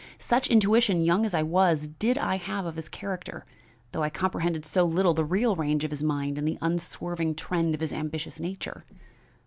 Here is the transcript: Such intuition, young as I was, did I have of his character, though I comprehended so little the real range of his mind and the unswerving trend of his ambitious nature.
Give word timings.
Such 0.17 0.47
intuition, 0.49 1.03
young 1.03 1.27
as 1.27 1.35
I 1.35 1.43
was, 1.43 1.87
did 1.87 2.17
I 2.17 2.37
have 2.37 2.65
of 2.65 2.75
his 2.75 2.89
character, 2.89 3.45
though 3.91 4.01
I 4.01 4.09
comprehended 4.09 4.65
so 4.65 4.83
little 4.83 5.13
the 5.13 5.23
real 5.23 5.55
range 5.55 5.83
of 5.83 5.91
his 5.91 6.01
mind 6.01 6.39
and 6.39 6.47
the 6.47 6.57
unswerving 6.59 7.35
trend 7.35 7.75
of 7.75 7.81
his 7.81 7.93
ambitious 7.93 8.39
nature. 8.39 8.83